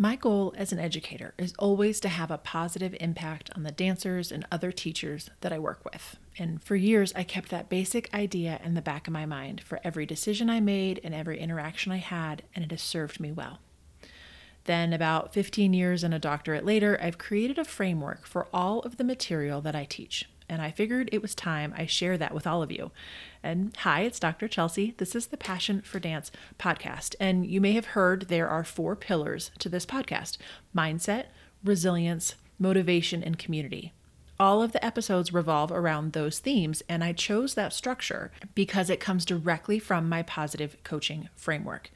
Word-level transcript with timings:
My 0.00 0.16
goal 0.16 0.54
as 0.56 0.72
an 0.72 0.78
educator 0.78 1.34
is 1.36 1.52
always 1.58 2.00
to 2.00 2.08
have 2.08 2.30
a 2.30 2.38
positive 2.38 2.96
impact 3.00 3.50
on 3.54 3.64
the 3.64 3.70
dancers 3.70 4.32
and 4.32 4.46
other 4.50 4.72
teachers 4.72 5.28
that 5.42 5.52
I 5.52 5.58
work 5.58 5.84
with. 5.84 6.16
And 6.38 6.62
for 6.62 6.74
years, 6.74 7.12
I 7.14 7.22
kept 7.22 7.50
that 7.50 7.68
basic 7.68 8.08
idea 8.14 8.62
in 8.64 8.72
the 8.72 8.80
back 8.80 9.06
of 9.06 9.12
my 9.12 9.26
mind 9.26 9.60
for 9.60 9.78
every 9.84 10.06
decision 10.06 10.48
I 10.48 10.58
made 10.58 11.02
and 11.04 11.14
every 11.14 11.38
interaction 11.38 11.92
I 11.92 11.98
had, 11.98 12.44
and 12.54 12.64
it 12.64 12.70
has 12.70 12.80
served 12.80 13.20
me 13.20 13.30
well. 13.30 13.58
Then, 14.64 14.94
about 14.94 15.34
15 15.34 15.74
years 15.74 16.02
and 16.02 16.14
a 16.14 16.18
doctorate 16.18 16.64
later, 16.64 16.98
I've 17.02 17.18
created 17.18 17.58
a 17.58 17.64
framework 17.66 18.26
for 18.26 18.48
all 18.54 18.80
of 18.80 18.96
the 18.96 19.04
material 19.04 19.60
that 19.60 19.76
I 19.76 19.84
teach 19.84 20.29
and 20.50 20.60
I 20.60 20.72
figured 20.72 21.08
it 21.12 21.22
was 21.22 21.34
time 21.34 21.72
I 21.76 21.86
share 21.86 22.18
that 22.18 22.34
with 22.34 22.46
all 22.46 22.62
of 22.62 22.72
you. 22.72 22.90
And 23.42 23.74
hi, 23.78 24.02
it's 24.02 24.18
Dr. 24.18 24.48
Chelsea. 24.48 24.94
This 24.98 25.14
is 25.14 25.28
the 25.28 25.36
Passion 25.36 25.80
for 25.80 26.00
Dance 26.00 26.32
podcast. 26.58 27.14
And 27.20 27.46
you 27.46 27.60
may 27.60 27.72
have 27.72 27.86
heard 27.86 28.22
there 28.22 28.48
are 28.48 28.64
four 28.64 28.96
pillars 28.96 29.52
to 29.60 29.68
this 29.68 29.86
podcast 29.86 30.36
mindset, 30.76 31.26
resilience, 31.64 32.34
motivation, 32.58 33.22
and 33.22 33.38
community. 33.38 33.92
All 34.40 34.62
of 34.62 34.72
the 34.72 34.84
episodes 34.84 35.32
revolve 35.32 35.70
around 35.70 36.12
those 36.12 36.40
themes, 36.40 36.82
and 36.88 37.04
I 37.04 37.12
chose 37.12 37.54
that 37.54 37.72
structure 37.72 38.32
because 38.54 38.90
it 38.90 38.98
comes 38.98 39.24
directly 39.24 39.78
from 39.78 40.08
my 40.08 40.22
positive 40.22 40.76
coaching 40.82 41.28
framework. 41.36 41.90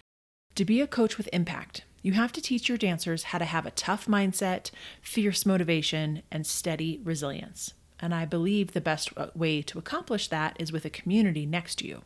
To 0.55 0.65
be 0.65 0.81
a 0.81 0.87
coach 0.87 1.19
with 1.19 1.29
impact, 1.33 1.85
you 2.03 2.13
have 2.13 2.33
to 2.33 2.43
teach 2.43 2.69
your 2.69 2.79
dancers 2.79 3.25
how 3.25 3.39
to 3.39 3.47
have 3.47 3.67
a 3.67 3.71
tough 3.71 4.07
mindset, 4.07 4.71
fierce 5.01 5.45
motivation, 5.45 6.23
and 6.31 6.47
steady 6.47 7.01
resilience. 7.03 7.73
And 8.05 8.15
I 8.15 8.27
believe 8.27 8.73
the 8.73 8.83
best 8.83 9.13
uh, 9.17 9.29
way 9.35 9.63
to 9.63 9.79
accomplish 9.79 10.29
that 10.29 10.59
is 10.61 10.71
with 10.71 10.85
a 10.85 10.91
community 10.91 11.47
next 11.47 11.77
to 11.77 11.87
you. 11.87 12.03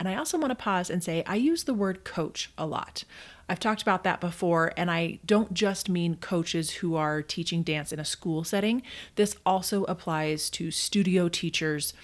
And 0.00 0.08
I 0.08 0.16
also 0.16 0.36
want 0.36 0.50
to 0.50 0.56
pause 0.56 0.90
and 0.90 1.00
say 1.00 1.22
I 1.28 1.36
use 1.36 1.62
the 1.62 1.74
word 1.74 2.02
coach 2.02 2.50
a 2.58 2.66
lot. 2.66 3.04
I've 3.48 3.60
talked 3.60 3.82
about 3.82 4.02
that 4.02 4.20
before, 4.20 4.72
and 4.76 4.90
I 4.90 5.20
don't 5.24 5.54
just 5.54 5.88
mean 5.88 6.16
coaches 6.16 6.70
who 6.72 6.96
are 6.96 7.22
teaching 7.22 7.62
dance 7.62 7.92
in 7.92 8.00
a 8.00 8.04
school 8.04 8.42
setting. 8.42 8.82
This 9.14 9.36
also 9.46 9.84
applies 9.84 10.50
to 10.50 10.72
studio 10.72 11.28
teachers 11.28 11.94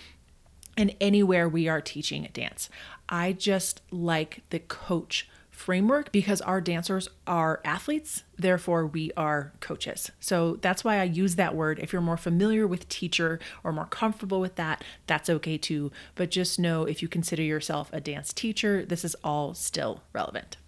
and 0.76 0.94
anywhere 1.00 1.48
we 1.48 1.66
are 1.66 1.80
teaching 1.80 2.28
dance. 2.32 2.68
I 3.08 3.32
just 3.32 3.82
like 3.90 4.42
the 4.50 4.60
coach 4.60 5.28
framework 5.56 6.12
because 6.12 6.42
our 6.42 6.60
dancers 6.60 7.08
are 7.26 7.60
athletes, 7.64 8.24
therefore, 8.38 8.86
we 8.86 9.10
are 9.16 9.52
coaches. 9.60 10.10
So 10.20 10.56
that's 10.56 10.84
why 10.84 11.00
I 11.00 11.04
use 11.04 11.36
that 11.36 11.54
word. 11.54 11.78
If 11.78 11.92
you're 11.92 12.02
more 12.02 12.18
familiar 12.18 12.66
with 12.66 12.88
teacher 12.88 13.40
or 13.64 13.72
more 13.72 13.86
comfortable 13.86 14.38
with 14.38 14.56
that, 14.56 14.84
that's 15.06 15.30
okay 15.30 15.56
too. 15.56 15.90
But 16.14 16.30
just 16.30 16.58
know 16.58 16.84
if 16.84 17.00
you 17.00 17.08
consider 17.08 17.42
yourself 17.42 17.88
a 17.92 18.00
dance 18.00 18.32
teacher, 18.32 18.84
this 18.84 19.04
is 19.04 19.16
all 19.24 19.54
still 19.54 20.02
relevant. 20.12 20.58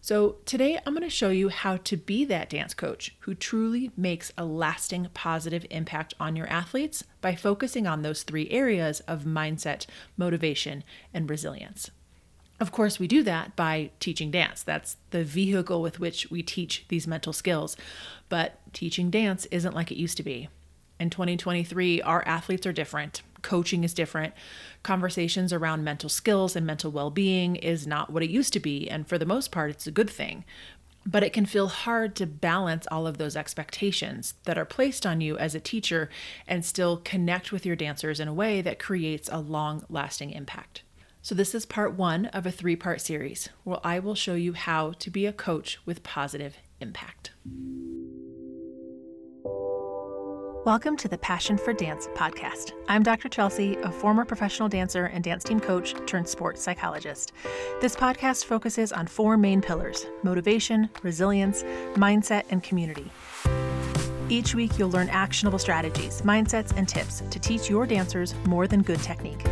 So, 0.00 0.36
today 0.44 0.78
I'm 0.86 0.94
going 0.94 1.02
to 1.02 1.10
show 1.10 1.30
you 1.30 1.48
how 1.48 1.78
to 1.78 1.96
be 1.96 2.24
that 2.26 2.48
dance 2.48 2.74
coach 2.74 3.16
who 3.20 3.34
truly 3.34 3.90
makes 3.96 4.32
a 4.38 4.44
lasting 4.44 5.08
positive 5.14 5.66
impact 5.68 6.14
on 6.20 6.36
your 6.36 6.46
athletes 6.46 7.02
by 7.20 7.34
focusing 7.34 7.88
on 7.88 8.02
those 8.02 8.22
three 8.22 8.48
areas 8.50 9.00
of 9.00 9.24
mindset, 9.24 9.86
motivation, 10.16 10.84
and 11.12 11.28
resilience. 11.28 11.90
Of 12.58 12.72
course, 12.72 12.98
we 12.98 13.06
do 13.06 13.22
that 13.22 13.54
by 13.54 13.90
teaching 14.00 14.30
dance. 14.30 14.62
That's 14.62 14.96
the 15.10 15.24
vehicle 15.24 15.82
with 15.82 16.00
which 16.00 16.30
we 16.30 16.42
teach 16.42 16.86
these 16.88 17.06
mental 17.06 17.34
skills. 17.34 17.76
But 18.28 18.60
teaching 18.72 19.10
dance 19.10 19.44
isn't 19.46 19.74
like 19.74 19.90
it 19.90 19.98
used 19.98 20.16
to 20.16 20.22
be. 20.22 20.48
In 20.98 21.10
2023, 21.10 22.00
our 22.00 22.26
athletes 22.26 22.66
are 22.66 22.72
different. 22.72 23.20
Coaching 23.42 23.84
is 23.84 23.92
different. 23.92 24.32
Conversations 24.82 25.52
around 25.52 25.84
mental 25.84 26.08
skills 26.08 26.56
and 26.56 26.66
mental 26.66 26.90
well 26.90 27.10
being 27.10 27.56
is 27.56 27.86
not 27.86 28.10
what 28.10 28.22
it 28.22 28.30
used 28.30 28.54
to 28.54 28.60
be. 28.60 28.88
And 28.88 29.06
for 29.06 29.18
the 29.18 29.26
most 29.26 29.52
part, 29.52 29.70
it's 29.70 29.86
a 29.86 29.92
good 29.92 30.08
thing. 30.08 30.44
But 31.04 31.22
it 31.22 31.34
can 31.34 31.44
feel 31.44 31.68
hard 31.68 32.16
to 32.16 32.26
balance 32.26 32.86
all 32.90 33.06
of 33.06 33.18
those 33.18 33.36
expectations 33.36 34.34
that 34.44 34.56
are 34.56 34.64
placed 34.64 35.04
on 35.04 35.20
you 35.20 35.36
as 35.36 35.54
a 35.54 35.60
teacher 35.60 36.08
and 36.48 36.64
still 36.64 36.96
connect 36.96 37.52
with 37.52 37.66
your 37.66 37.76
dancers 37.76 38.18
in 38.18 38.26
a 38.26 38.34
way 38.34 38.62
that 38.62 38.78
creates 38.78 39.28
a 39.30 39.38
long 39.38 39.84
lasting 39.90 40.30
impact. 40.30 40.82
So, 41.26 41.34
this 41.34 41.56
is 41.56 41.66
part 41.66 41.94
one 41.94 42.26
of 42.26 42.46
a 42.46 42.52
three 42.52 42.76
part 42.76 43.00
series 43.00 43.48
where 43.64 43.80
I 43.82 43.98
will 43.98 44.14
show 44.14 44.34
you 44.34 44.52
how 44.52 44.92
to 45.00 45.10
be 45.10 45.26
a 45.26 45.32
coach 45.32 45.80
with 45.84 46.04
positive 46.04 46.56
impact. 46.80 47.32
Welcome 50.64 50.96
to 50.98 51.08
the 51.08 51.18
Passion 51.18 51.58
for 51.58 51.72
Dance 51.72 52.06
podcast. 52.14 52.70
I'm 52.86 53.02
Dr. 53.02 53.28
Chelsea, 53.28 53.74
a 53.78 53.90
former 53.90 54.24
professional 54.24 54.68
dancer 54.68 55.06
and 55.06 55.24
dance 55.24 55.42
team 55.42 55.58
coach 55.58 55.96
turned 56.06 56.28
sports 56.28 56.62
psychologist. 56.62 57.32
This 57.80 57.96
podcast 57.96 58.44
focuses 58.44 58.92
on 58.92 59.08
four 59.08 59.36
main 59.36 59.60
pillars 59.60 60.06
motivation, 60.22 60.88
resilience, 61.02 61.64
mindset, 61.96 62.44
and 62.50 62.62
community. 62.62 63.10
Each 64.28 64.54
week, 64.54 64.78
you'll 64.78 64.90
learn 64.90 65.08
actionable 65.08 65.58
strategies, 65.58 66.22
mindsets, 66.22 66.72
and 66.76 66.88
tips 66.88 67.24
to 67.28 67.40
teach 67.40 67.68
your 67.68 67.84
dancers 67.84 68.32
more 68.46 68.68
than 68.68 68.82
good 68.82 69.02
technique. 69.02 69.44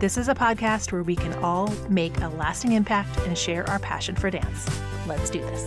This 0.00 0.16
is 0.16 0.28
a 0.28 0.34
podcast 0.34 0.92
where 0.92 1.02
we 1.02 1.16
can 1.16 1.34
all 1.42 1.74
make 1.88 2.20
a 2.20 2.28
lasting 2.28 2.70
impact 2.70 3.18
and 3.26 3.36
share 3.36 3.68
our 3.68 3.80
passion 3.80 4.14
for 4.14 4.30
dance. 4.30 4.64
Let's 5.08 5.28
do 5.28 5.40
this. 5.40 5.64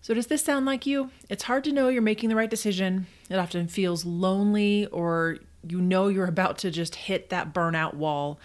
So, 0.00 0.14
does 0.14 0.28
this 0.28 0.44
sound 0.44 0.64
like 0.64 0.86
you? 0.86 1.10
It's 1.28 1.42
hard 1.42 1.64
to 1.64 1.72
know 1.72 1.88
you're 1.88 2.02
making 2.02 2.28
the 2.28 2.36
right 2.36 2.48
decision. 2.48 3.08
It 3.28 3.36
often 3.36 3.66
feels 3.66 4.04
lonely, 4.04 4.86
or 4.86 5.38
you 5.66 5.80
know 5.80 6.06
you're 6.06 6.26
about 6.26 6.58
to 6.58 6.70
just 6.70 6.94
hit 6.94 7.30
that 7.30 7.52
burnout 7.52 7.94
wall. 7.94 8.38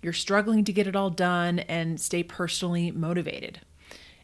You're 0.00 0.14
struggling 0.14 0.64
to 0.64 0.72
get 0.72 0.86
it 0.86 0.96
all 0.96 1.10
done 1.10 1.58
and 1.58 2.00
stay 2.00 2.22
personally 2.22 2.92
motivated. 2.92 3.60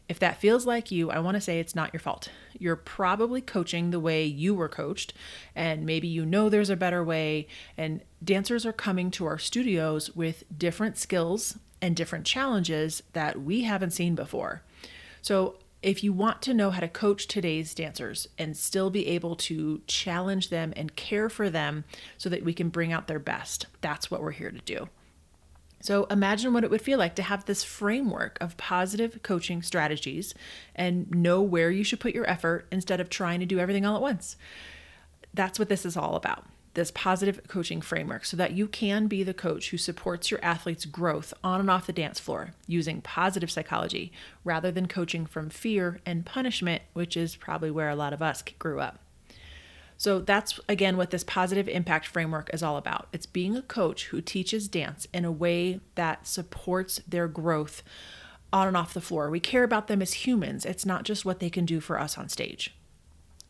If 0.09 0.17
that 0.19 0.41
feels 0.41 0.65
like 0.65 0.89
you, 0.89 1.11
I 1.11 1.19
want 1.19 1.35
to 1.35 1.41
say 1.41 1.59
it's 1.59 1.75
not 1.75 1.93
your 1.93 1.99
fault. 1.99 2.29
You're 2.57 2.75
probably 2.75 3.41
coaching 3.41 3.91
the 3.91 3.99
way 3.99 4.25
you 4.25 4.55
were 4.55 4.67
coached, 4.67 5.13
and 5.55 5.85
maybe 5.85 6.07
you 6.07 6.25
know 6.25 6.49
there's 6.49 6.71
a 6.71 6.75
better 6.75 7.03
way. 7.03 7.47
And 7.77 8.01
dancers 8.23 8.65
are 8.65 8.73
coming 8.73 9.11
to 9.11 9.27
our 9.27 9.37
studios 9.37 10.15
with 10.15 10.43
different 10.57 10.97
skills 10.97 11.59
and 11.79 11.95
different 11.95 12.25
challenges 12.25 13.03
that 13.13 13.39
we 13.39 13.61
haven't 13.61 13.91
seen 13.91 14.15
before. 14.15 14.63
So, 15.21 15.57
if 15.81 16.03
you 16.03 16.11
want 16.11 16.41
to 16.41 16.53
know 16.53 16.71
how 16.71 16.81
to 16.81 16.89
coach 16.89 17.27
today's 17.27 17.73
dancers 17.73 18.27
and 18.37 18.57
still 18.57 18.89
be 18.89 19.07
able 19.07 19.37
to 19.37 19.81
challenge 19.87 20.49
them 20.49 20.73
and 20.75 20.93
care 20.97 21.29
for 21.29 21.49
them 21.49 21.85
so 22.17 22.27
that 22.29 22.43
we 22.43 22.53
can 22.53 22.67
bring 22.67 22.91
out 22.91 23.07
their 23.07 23.19
best, 23.19 23.67
that's 23.79 24.11
what 24.11 24.21
we're 24.21 24.31
here 24.31 24.51
to 24.51 24.59
do. 24.59 24.89
So 25.81 26.05
imagine 26.05 26.53
what 26.53 26.63
it 26.63 26.69
would 26.69 26.81
feel 26.81 26.99
like 26.99 27.15
to 27.15 27.23
have 27.23 27.45
this 27.45 27.63
framework 27.63 28.37
of 28.41 28.57
positive 28.57 29.21
coaching 29.23 29.61
strategies 29.61 30.33
and 30.75 31.09
know 31.11 31.41
where 31.41 31.71
you 31.71 31.83
should 31.83 31.99
put 31.99 32.13
your 32.13 32.29
effort 32.29 32.67
instead 32.71 32.99
of 32.99 33.09
trying 33.09 33.39
to 33.39 33.45
do 33.45 33.59
everything 33.59 33.85
all 33.85 33.95
at 33.95 34.01
once. 34.01 34.35
That's 35.33 35.57
what 35.59 35.69
this 35.69 35.85
is 35.85 35.95
all 35.95 36.15
about 36.15 36.45
this 36.75 36.91
positive 36.91 37.41
coaching 37.47 37.81
framework 37.81 38.23
so 38.23 38.37
that 38.37 38.53
you 38.53 38.67
can 38.67 39.07
be 39.07 39.23
the 39.23 39.33
coach 39.33 39.69
who 39.71 39.77
supports 39.77 40.29
your 40.29 40.43
athlete's 40.43 40.85
growth 40.85 41.33
on 41.43 41.59
and 41.59 41.69
off 41.69 41.87
the 41.87 41.93
dance 41.93 42.19
floor 42.19 42.51
using 42.67 43.01
positive 43.01 43.51
psychology 43.51 44.11
rather 44.43 44.71
than 44.71 44.87
coaching 44.87 45.25
from 45.25 45.49
fear 45.49 45.99
and 46.05 46.25
punishment, 46.25 46.81
which 46.93 47.17
is 47.17 47.35
probably 47.35 47.71
where 47.71 47.89
a 47.89 47.95
lot 47.95 48.13
of 48.13 48.21
us 48.21 48.41
grew 48.59 48.79
up. 48.79 48.99
So 49.99 50.19
that's 50.19 50.61
again 50.69 50.95
what 50.95 51.11
this 51.11 51.25
positive 51.25 51.67
impact 51.67 52.07
framework 52.07 52.49
is 52.53 52.63
all 52.63 52.77
about. 52.77 53.09
It's 53.11 53.25
being 53.25 53.57
a 53.57 53.61
coach 53.61 54.05
who 54.05 54.21
teaches 54.21 54.69
dance 54.69 55.07
in 55.13 55.25
a 55.25 55.31
way 55.31 55.81
that 55.95 56.25
supports 56.25 57.01
their 57.05 57.27
growth 57.27 57.83
on 58.53 58.69
and 58.69 58.77
off 58.77 58.93
the 58.93 59.01
floor. 59.01 59.29
We 59.29 59.41
care 59.41 59.63
about 59.63 59.87
them 59.87 60.01
as 60.01 60.13
humans. 60.13 60.65
It's 60.65 60.85
not 60.85 61.03
just 61.03 61.25
what 61.25 61.41
they 61.41 61.49
can 61.49 61.65
do 61.65 61.81
for 61.81 61.99
us 61.99 62.17
on 62.17 62.29
stage. 62.29 62.73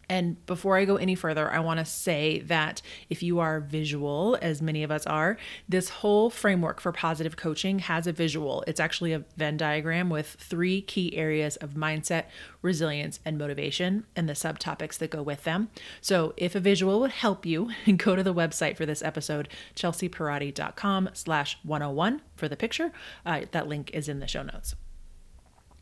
And 0.10 0.44
before 0.48 0.76
I 0.76 0.86
go 0.86 0.96
any 0.96 1.14
further, 1.14 1.52
I 1.52 1.60
want 1.60 1.80
to 1.80 1.86
say 1.86 2.40
that 2.42 2.82
if 3.10 3.22
you 3.22 3.40
are 3.40 3.60
visual, 3.60 4.38
as 4.42 4.62
many 4.62 4.82
of 4.84 4.90
us 4.90 5.06
are, 5.06 5.38
this 5.70 5.90
whole 5.90 6.32
framework 6.32 6.82
for 6.82 6.92
positive 6.92 7.38
coaching 7.38 7.80
has 7.80 8.08
a 8.08 8.12
visual. 8.12 8.64
It's 8.66 8.80
actually 8.80 9.14
a 9.14 9.24
Venn 9.38 9.58
diagram 9.58 10.10
with 10.10 10.28
three 10.40 10.82
key 10.82 11.16
areas 11.16 11.56
of 11.58 11.76
mindset, 11.76 12.26
resilience, 12.64 13.20
and 13.24 13.38
motivation, 13.38 14.06
and 14.16 14.28
the 14.28 14.34
subtopics 14.34 14.98
that 14.98 15.12
go 15.12 15.22
with 15.22 15.44
them. 15.44 15.70
So 16.02 16.34
if 16.38 16.56
a 16.56 16.60
visual 16.60 17.00
would 17.02 17.12
help 17.12 17.46
you, 17.46 17.70
go 17.98 18.16
to 18.16 18.24
the 18.24 18.34
website 18.34 18.78
for 18.78 18.88
this 18.88 19.04
episode, 19.04 19.48
chelseapierotti.com 19.76 21.10
slash 21.14 21.58
101 21.64 22.22
for 22.36 22.48
the 22.48 22.58
picture. 22.58 22.92
Uh, 23.26 23.42
that 23.52 23.68
link 23.68 23.92
is 23.94 24.10
in 24.10 24.20
the 24.20 24.28
show 24.28 24.42
notes. 24.42 24.76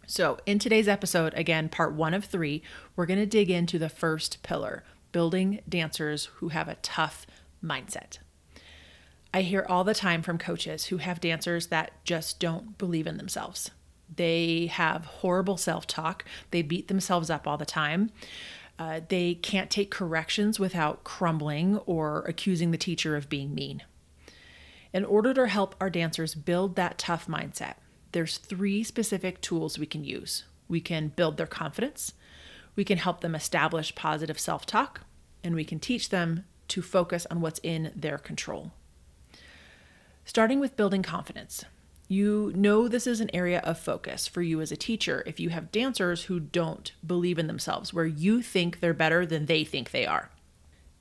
So, 0.09 0.37
in 0.45 0.57
today's 0.57 0.87
episode, 0.87 1.33
again, 1.35 1.67
part 1.67 1.91
one 1.91 2.13
of 2.13 2.23
three, 2.23 2.63
we're 2.95 3.05
going 3.05 3.19
to 3.19 3.25
dig 3.25 3.51
into 3.51 3.77
the 3.77 3.89
first 3.89 4.41
pillar 4.41 4.85
building 5.11 5.59
dancers 5.67 6.29
who 6.35 6.47
have 6.49 6.69
a 6.69 6.75
tough 6.75 7.27
mindset. 7.61 8.19
I 9.33 9.41
hear 9.41 9.65
all 9.67 9.83
the 9.83 9.93
time 9.93 10.21
from 10.21 10.37
coaches 10.37 10.85
who 10.85 10.97
have 10.97 11.19
dancers 11.19 11.67
that 11.67 11.91
just 12.05 12.39
don't 12.39 12.77
believe 12.77 13.05
in 13.05 13.17
themselves. 13.17 13.69
They 14.15 14.67
have 14.67 15.03
horrible 15.03 15.57
self 15.57 15.85
talk, 15.85 16.23
they 16.51 16.61
beat 16.61 16.87
themselves 16.87 17.29
up 17.29 17.45
all 17.45 17.57
the 17.57 17.65
time. 17.65 18.09
Uh, 18.79 19.01
they 19.09 19.33
can't 19.33 19.69
take 19.69 19.91
corrections 19.91 20.57
without 20.57 21.03
crumbling 21.03 21.79
or 21.79 22.23
accusing 22.27 22.71
the 22.71 22.77
teacher 22.77 23.17
of 23.17 23.27
being 23.27 23.53
mean. 23.53 23.83
In 24.93 25.03
order 25.03 25.33
to 25.33 25.47
help 25.47 25.75
our 25.81 25.89
dancers 25.89 26.33
build 26.33 26.77
that 26.77 26.97
tough 26.97 27.27
mindset, 27.27 27.73
there's 28.11 28.37
three 28.37 28.83
specific 28.83 29.41
tools 29.41 29.77
we 29.77 29.85
can 29.85 30.03
use. 30.03 30.43
We 30.67 30.81
can 30.81 31.09
build 31.09 31.37
their 31.37 31.47
confidence, 31.47 32.13
we 32.75 32.83
can 32.83 32.97
help 32.97 33.21
them 33.21 33.35
establish 33.35 33.95
positive 33.95 34.39
self 34.39 34.65
talk, 34.65 35.01
and 35.43 35.55
we 35.55 35.65
can 35.65 35.79
teach 35.79 36.09
them 36.09 36.45
to 36.69 36.81
focus 36.81 37.25
on 37.31 37.41
what's 37.41 37.59
in 37.63 37.91
their 37.95 38.17
control. 38.17 38.71
Starting 40.25 40.59
with 40.59 40.75
building 40.75 41.01
confidence, 41.01 41.63
you 42.09 42.51
know 42.55 42.87
this 42.87 43.07
is 43.07 43.19
an 43.19 43.29
area 43.33 43.59
of 43.59 43.79
focus 43.79 44.27
for 44.27 44.41
you 44.41 44.61
as 44.61 44.71
a 44.71 44.77
teacher 44.77 45.23
if 45.25 45.39
you 45.39 45.49
have 45.49 45.71
dancers 45.71 46.23
who 46.23 46.39
don't 46.39 46.93
believe 47.05 47.39
in 47.39 47.47
themselves, 47.47 47.93
where 47.93 48.05
you 48.05 48.41
think 48.41 48.79
they're 48.79 48.93
better 48.93 49.25
than 49.25 49.45
they 49.45 49.63
think 49.63 49.91
they 49.91 50.05
are. 50.05 50.29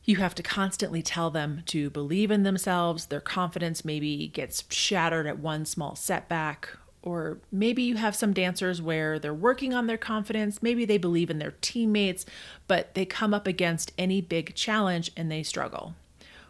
You 0.05 0.17
have 0.17 0.37
to 0.37 0.43
constantly 0.43 1.03
tell 1.03 1.31
them 1.31 1.63
to 1.67 1.91
believe 1.91 2.31
in 2.31 2.45
themselves. 2.45 3.07
Their 3.07 3.21
confidence 3.21 3.85
maybe 3.85 4.29
gets 4.29 4.65
shattered 4.71 5.27
at 5.27 5.41
one 5.41 5.65
small 5.65 5.97
setback. 5.97 6.71
Or 7.07 7.39
maybe 7.53 7.85
you 7.85 7.95
have 7.95 8.17
some 8.17 8.33
dancers 8.33 8.83
where 8.83 9.21
they're 9.21 9.33
working 9.33 9.73
on 9.73 9.87
their 9.87 9.97
confidence. 9.97 10.61
Maybe 10.61 10.85
they 10.85 10.99
believe 10.99 11.31
in 11.31 11.39
their 11.39 11.55
teammates, 11.61 12.27
but 12.67 12.95
they 12.95 13.05
come 13.05 13.33
up 13.33 13.47
against 13.47 13.93
any 13.97 14.21
big 14.21 14.57
challenge 14.57 15.13
and 15.17 15.31
they 15.31 15.45
struggle. 15.45 15.95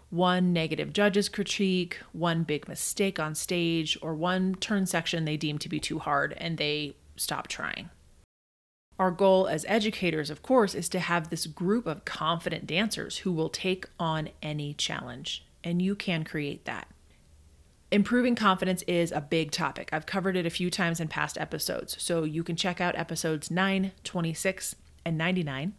One 0.08 0.54
negative 0.54 0.94
judge's 0.94 1.28
critique, 1.28 1.98
one 2.14 2.42
big 2.42 2.68
mistake 2.68 3.20
on 3.20 3.34
stage, 3.34 3.98
or 4.00 4.14
one 4.14 4.54
turn 4.54 4.86
section 4.86 5.26
they 5.26 5.36
deem 5.36 5.58
to 5.58 5.68
be 5.68 5.78
too 5.78 5.98
hard 5.98 6.32
and 6.38 6.56
they 6.56 6.94
stop 7.16 7.48
trying. 7.48 7.90
Our 8.98 9.10
goal 9.10 9.48
as 9.48 9.66
educators, 9.68 10.30
of 10.30 10.40
course, 10.40 10.74
is 10.74 10.88
to 10.88 11.00
have 11.00 11.28
this 11.28 11.46
group 11.46 11.86
of 11.86 12.06
confident 12.06 12.66
dancers 12.66 13.18
who 13.18 13.32
will 13.32 13.50
take 13.50 13.84
on 14.00 14.30
any 14.40 14.72
challenge, 14.72 15.44
and 15.62 15.82
you 15.82 15.94
can 15.94 16.24
create 16.24 16.64
that. 16.64 16.88
Improving 17.92 18.34
confidence 18.34 18.82
is 18.88 19.12
a 19.12 19.20
big 19.20 19.52
topic. 19.52 19.90
I've 19.92 20.06
covered 20.06 20.36
it 20.36 20.44
a 20.44 20.50
few 20.50 20.70
times 20.70 20.98
in 20.98 21.06
past 21.06 21.38
episodes, 21.38 21.96
so 22.02 22.24
you 22.24 22.42
can 22.42 22.56
check 22.56 22.80
out 22.80 22.98
episodes 22.98 23.48
9, 23.48 23.92
26, 24.02 24.74
and 25.04 25.16
99, 25.16 25.72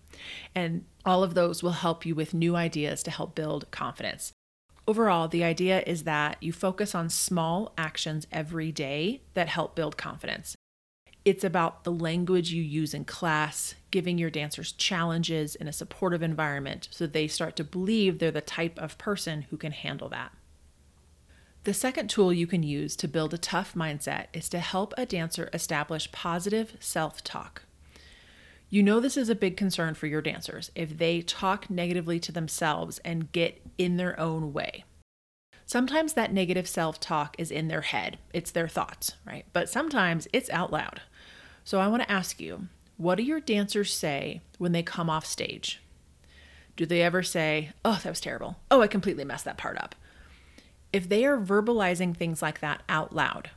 and 0.55 0.85
all 1.05 1.21
of 1.21 1.33
those 1.33 1.61
will 1.61 1.71
help 1.71 2.05
you 2.05 2.15
with 2.15 2.33
new 2.33 2.55
ideas 2.55 3.03
to 3.03 3.11
help 3.11 3.35
build 3.35 3.69
confidence. 3.71 4.31
Overall, 4.87 5.27
the 5.27 5.43
idea 5.43 5.83
is 5.85 6.03
that 6.03 6.37
you 6.41 6.53
focus 6.53 6.95
on 6.95 7.09
small 7.09 7.73
actions 7.77 8.25
every 8.31 8.71
day 8.71 9.21
that 9.33 9.49
help 9.49 9.75
build 9.75 9.97
confidence. 9.97 10.55
It's 11.25 11.43
about 11.43 11.83
the 11.83 11.91
language 11.91 12.53
you 12.53 12.63
use 12.63 12.93
in 12.93 13.03
class, 13.03 13.75
giving 13.91 14.17
your 14.17 14.29
dancers 14.29 14.71
challenges 14.71 15.55
in 15.55 15.67
a 15.67 15.73
supportive 15.73 16.23
environment 16.23 16.87
so 16.89 17.05
they 17.05 17.27
start 17.27 17.57
to 17.57 17.65
believe 17.65 18.19
they're 18.19 18.31
the 18.31 18.39
type 18.39 18.79
of 18.79 18.97
person 18.97 19.41
who 19.49 19.57
can 19.57 19.73
handle 19.73 20.07
that. 20.07 20.31
The 21.67 21.73
second 21.73 22.09
tool 22.09 22.31
you 22.31 22.47
can 22.47 22.63
use 22.63 22.95
to 22.95 23.09
build 23.09 23.33
a 23.33 23.37
tough 23.37 23.73
mindset 23.73 24.27
is 24.31 24.47
to 24.51 24.59
help 24.59 24.93
a 24.97 25.05
dancer 25.05 25.49
establish 25.51 26.09
positive 26.13 26.77
self 26.79 27.21
talk. 27.25 27.63
You 28.69 28.81
know, 28.81 29.01
this 29.01 29.17
is 29.17 29.27
a 29.27 29.35
big 29.35 29.57
concern 29.57 29.93
for 29.93 30.07
your 30.07 30.21
dancers 30.21 30.71
if 30.75 30.97
they 30.97 31.21
talk 31.21 31.69
negatively 31.69 32.21
to 32.21 32.31
themselves 32.31 32.99
and 32.99 33.33
get 33.33 33.61
in 33.77 33.97
their 33.97 34.17
own 34.17 34.53
way. 34.53 34.85
Sometimes 35.65 36.13
that 36.13 36.31
negative 36.31 36.69
self 36.69 37.01
talk 37.01 37.35
is 37.37 37.51
in 37.51 37.67
their 37.67 37.81
head, 37.81 38.17
it's 38.33 38.51
their 38.51 38.69
thoughts, 38.69 39.17
right? 39.25 39.45
But 39.51 39.67
sometimes 39.67 40.25
it's 40.31 40.49
out 40.51 40.71
loud. 40.71 41.01
So 41.65 41.81
I 41.81 41.89
want 41.89 42.01
to 42.01 42.09
ask 42.09 42.39
you 42.39 42.69
what 42.95 43.15
do 43.15 43.23
your 43.23 43.41
dancers 43.41 43.93
say 43.93 44.39
when 44.57 44.71
they 44.71 44.83
come 44.83 45.09
off 45.09 45.25
stage? 45.25 45.81
Do 46.77 46.85
they 46.85 47.01
ever 47.01 47.23
say, 47.23 47.73
Oh, 47.83 47.99
that 48.01 48.09
was 48.09 48.21
terrible. 48.21 48.55
Oh, 48.71 48.81
I 48.81 48.87
completely 48.87 49.25
messed 49.25 49.43
that 49.43 49.57
part 49.57 49.77
up? 49.77 49.95
If 50.93 51.09
they 51.09 51.25
are 51.25 51.37
verbalizing 51.37 52.15
things 52.15 52.41
like 52.41 52.59
that 52.61 52.83
out 52.87 53.13
loud, 53.13 53.49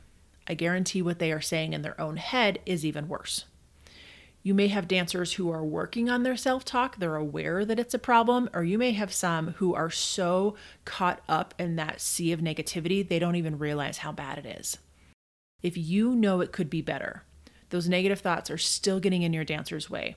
I 0.47 0.53
guarantee 0.53 1.01
what 1.01 1.19
they 1.19 1.31
are 1.31 1.41
saying 1.41 1.73
in 1.73 1.81
their 1.81 1.99
own 1.99 2.17
head 2.17 2.59
is 2.65 2.85
even 2.85 3.07
worse. 3.07 3.45
You 4.43 4.53
may 4.53 4.67
have 4.67 4.87
dancers 4.87 5.33
who 5.33 5.51
are 5.51 5.63
working 5.63 6.09
on 6.09 6.23
their 6.23 6.35
self 6.35 6.65
talk, 6.65 6.97
they're 6.97 7.15
aware 7.15 7.63
that 7.63 7.79
it's 7.79 7.93
a 7.93 7.99
problem, 7.99 8.49
or 8.53 8.63
you 8.63 8.77
may 8.77 8.91
have 8.91 9.13
some 9.13 9.49
who 9.57 9.75
are 9.75 9.91
so 9.91 10.55
caught 10.83 11.21
up 11.29 11.53
in 11.59 11.75
that 11.75 12.01
sea 12.01 12.31
of 12.31 12.39
negativity, 12.39 13.07
they 13.07 13.19
don't 13.19 13.35
even 13.35 13.59
realize 13.59 13.99
how 13.99 14.11
bad 14.11 14.39
it 14.39 14.45
is. 14.59 14.79
If 15.61 15.77
you 15.77 16.15
know 16.15 16.41
it 16.41 16.51
could 16.51 16.71
be 16.71 16.81
better, 16.81 17.23
those 17.69 17.87
negative 17.87 18.19
thoughts 18.19 18.49
are 18.49 18.57
still 18.57 18.99
getting 18.99 19.21
in 19.21 19.31
your 19.31 19.45
dancer's 19.45 19.89
way. 19.89 20.15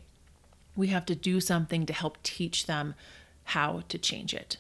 We 0.74 0.88
have 0.88 1.04
to 1.06 1.14
do 1.14 1.38
something 1.38 1.84
to 1.86 1.92
help 1.92 2.22
teach 2.22 2.66
them 2.66 2.94
how 3.44 3.82
to 3.90 3.98
change 3.98 4.32
it. 4.32 4.56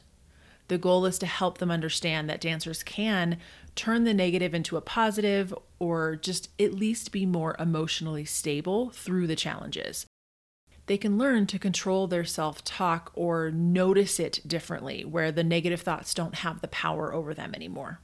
The 0.68 0.78
goal 0.78 1.04
is 1.04 1.18
to 1.18 1.26
help 1.26 1.58
them 1.58 1.70
understand 1.70 2.28
that 2.28 2.40
dancers 2.40 2.82
can 2.82 3.38
turn 3.74 4.04
the 4.04 4.14
negative 4.14 4.54
into 4.54 4.76
a 4.76 4.80
positive 4.80 5.54
or 5.78 6.16
just 6.16 6.48
at 6.60 6.74
least 6.74 7.12
be 7.12 7.26
more 7.26 7.56
emotionally 7.58 8.24
stable 8.24 8.90
through 8.90 9.26
the 9.26 9.36
challenges. 9.36 10.06
They 10.86 10.98
can 10.98 11.18
learn 11.18 11.46
to 11.46 11.58
control 11.58 12.06
their 12.06 12.24
self 12.24 12.62
talk 12.62 13.10
or 13.14 13.50
notice 13.50 14.20
it 14.20 14.40
differently, 14.46 15.04
where 15.04 15.32
the 15.32 15.44
negative 15.44 15.80
thoughts 15.80 16.14
don't 16.14 16.36
have 16.36 16.60
the 16.60 16.68
power 16.68 17.12
over 17.12 17.34
them 17.34 17.54
anymore. 17.54 18.00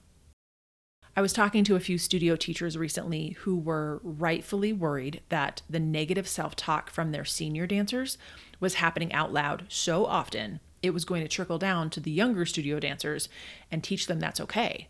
I 1.16 1.22
was 1.22 1.32
talking 1.32 1.64
to 1.64 1.76
a 1.76 1.80
few 1.80 1.98
studio 1.98 2.36
teachers 2.36 2.78
recently 2.78 3.30
who 3.40 3.58
were 3.58 4.00
rightfully 4.02 4.72
worried 4.72 5.20
that 5.28 5.62
the 5.68 5.80
negative 5.80 6.28
self 6.28 6.56
talk 6.56 6.88
from 6.88 7.12
their 7.12 7.24
senior 7.24 7.66
dancers 7.66 8.16
was 8.60 8.74
happening 8.74 9.12
out 9.12 9.32
loud 9.32 9.64
so 9.68 10.06
often 10.06 10.60
it 10.82 10.94
was 10.94 11.04
going 11.04 11.22
to 11.22 11.28
trickle 11.28 11.58
down 11.58 11.90
to 11.90 12.00
the 12.00 12.10
younger 12.10 12.46
studio 12.46 12.80
dancers 12.80 13.28
and 13.70 13.82
teach 13.82 14.06
them 14.06 14.20
that's 14.20 14.40
okay. 14.40 14.88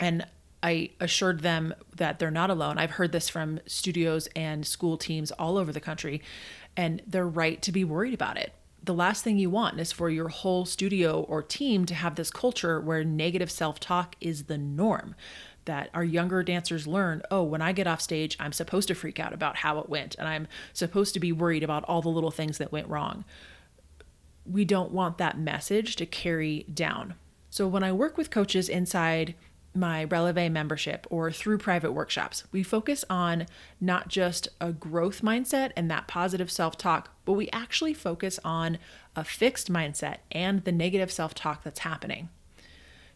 And 0.00 0.26
I 0.62 0.90
assured 1.00 1.40
them 1.40 1.74
that 1.96 2.18
they're 2.18 2.30
not 2.30 2.50
alone. 2.50 2.78
I've 2.78 2.92
heard 2.92 3.12
this 3.12 3.28
from 3.28 3.60
studios 3.66 4.28
and 4.34 4.66
school 4.66 4.96
teams 4.96 5.30
all 5.32 5.56
over 5.56 5.72
the 5.72 5.80
country, 5.80 6.20
and 6.76 7.00
they're 7.06 7.28
right 7.28 7.62
to 7.62 7.72
be 7.72 7.84
worried 7.84 8.14
about 8.14 8.36
it 8.36 8.52
the 8.82 8.94
last 8.94 9.24
thing 9.24 9.38
you 9.38 9.50
want 9.50 9.78
is 9.80 9.92
for 9.92 10.08
your 10.08 10.28
whole 10.28 10.64
studio 10.64 11.20
or 11.28 11.42
team 11.42 11.84
to 11.86 11.94
have 11.94 12.14
this 12.14 12.30
culture 12.30 12.80
where 12.80 13.04
negative 13.04 13.50
self 13.50 13.80
talk 13.80 14.16
is 14.20 14.44
the 14.44 14.58
norm. 14.58 15.14
That 15.64 15.90
our 15.92 16.04
younger 16.04 16.42
dancers 16.42 16.86
learn, 16.86 17.20
oh, 17.30 17.42
when 17.42 17.60
I 17.60 17.72
get 17.72 17.86
off 17.86 18.00
stage, 18.00 18.36
I'm 18.40 18.52
supposed 18.52 18.88
to 18.88 18.94
freak 18.94 19.20
out 19.20 19.34
about 19.34 19.56
how 19.56 19.78
it 19.80 19.90
went, 19.90 20.14
and 20.18 20.26
I'm 20.26 20.48
supposed 20.72 21.12
to 21.14 21.20
be 21.20 21.32
worried 21.32 21.62
about 21.62 21.84
all 21.84 22.00
the 22.00 22.08
little 22.08 22.30
things 22.30 22.56
that 22.56 22.72
went 22.72 22.88
wrong. 22.88 23.26
We 24.50 24.64
don't 24.64 24.92
want 24.92 25.18
that 25.18 25.38
message 25.38 25.96
to 25.96 26.06
carry 26.06 26.64
down. 26.72 27.14
So 27.50 27.66
when 27.66 27.82
I 27.82 27.92
work 27.92 28.16
with 28.16 28.30
coaches 28.30 28.68
inside 28.68 29.34
my 29.74 30.04
Releve 30.06 30.50
membership 30.50 31.06
or 31.10 31.30
through 31.30 31.58
private 31.58 31.92
workshops, 31.92 32.44
we 32.52 32.62
focus 32.62 33.04
on 33.08 33.46
not 33.80 34.08
just 34.08 34.48
a 34.60 34.72
growth 34.72 35.22
mindset 35.22 35.72
and 35.76 35.90
that 35.90 36.08
positive 36.08 36.50
self 36.50 36.76
talk, 36.76 37.10
but 37.24 37.34
we 37.34 37.48
actually 37.50 37.94
focus 37.94 38.40
on 38.44 38.78
a 39.14 39.24
fixed 39.24 39.72
mindset 39.72 40.18
and 40.32 40.64
the 40.64 40.72
negative 40.72 41.12
self 41.12 41.34
talk 41.34 41.62
that's 41.62 41.80
happening. 41.80 42.28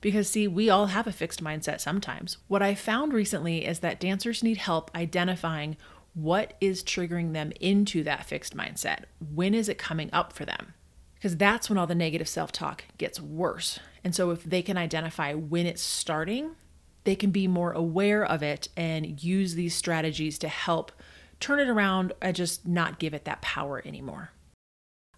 Because, 0.01 0.29
see, 0.29 0.49
we 0.49 0.69
all 0.69 0.87
have 0.87 1.07
a 1.07 1.13
fixed 1.13 1.43
mindset 1.43 1.81
sometimes. 1.81 2.39
What 2.49 2.63
I 2.63 2.75
found 2.75 3.13
recently 3.13 3.65
is 3.65 3.79
that 3.81 4.01
dancers 4.01 4.43
need 4.43 4.57
help 4.57 4.91
identifying 4.97 5.77
what 6.15 6.55
is 6.61 6.83
triggering 6.83 7.33
them 7.33 7.53
into 7.61 8.03
that 8.03 8.27
fixed 8.27 8.57
mindset. 8.57 9.05
When 9.33 9.55
is 9.55 9.69
it 9.69 9.79
coming 9.79 10.11
up 10.13 10.33
for 10.33 10.45
them? 10.45 10.75
Because 11.23 11.37
that's 11.37 11.71
when 11.71 11.79
all 11.79 11.87
the 11.87 11.95
negative 11.95 12.27
self 12.27 12.51
talk 12.51 12.83
gets 12.99 13.21
worse. 13.21 13.79
And 14.03 14.13
so, 14.13 14.33
if 14.33 14.43
they 14.43 14.61
can 14.61 14.77
identify 14.77 15.35
when 15.35 15.67
it's 15.67 15.81
starting, 15.81 16.57
they 17.05 17.15
can 17.15 17.31
be 17.31 17.47
more 17.47 17.71
aware 17.71 18.25
of 18.25 18.43
it 18.43 18.69
and 18.77 19.23
use 19.23 19.55
these 19.55 19.73
strategies 19.73 20.37
to 20.41 20.49
help 20.49 20.91
turn 21.39 21.61
it 21.61 21.69
around 21.69 22.13
and 22.21 22.35
just 22.35 22.67
not 22.67 22.99
give 22.99 23.15
it 23.15 23.25
that 23.25 23.41
power 23.41 23.81
anymore. 23.87 24.31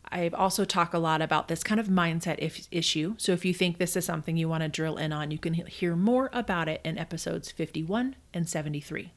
I've 0.07 0.35
also 0.35 0.67
talked 0.67 0.93
a 0.93 0.99
lot 0.99 1.23
about 1.23 1.49
this 1.49 1.65
kind 1.65 1.81
of 1.81 1.87
mindset 1.89 2.37
if, 2.39 2.69
issue. 2.71 3.15
So 3.17 3.33
if 3.33 3.47
you 3.47 3.55
think 3.55 3.79
this 3.79 3.97
is 3.97 4.05
something 4.05 4.37
you 4.37 4.47
want 4.47 4.63
to 4.63 4.69
drill 4.69 4.99
in 4.99 5.11
on, 5.11 5.31
you 5.31 5.39
can 5.39 5.55
hear 5.55 5.97
more 5.97 6.29
about 6.35 6.69
it 6.69 6.83
in 6.85 6.99
episodes 6.99 7.51
51 7.51 8.17
and 8.35 8.47
73. 8.47 9.11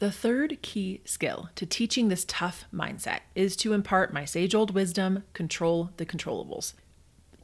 The 0.00 0.10
third 0.10 0.62
key 0.62 1.02
skill 1.04 1.50
to 1.56 1.66
teaching 1.66 2.08
this 2.08 2.24
tough 2.26 2.64
mindset 2.72 3.20
is 3.34 3.54
to 3.56 3.74
impart 3.74 4.14
my 4.14 4.24
sage 4.24 4.54
old 4.54 4.70
wisdom 4.70 5.24
control 5.34 5.90
the 5.98 6.06
controllables. 6.06 6.72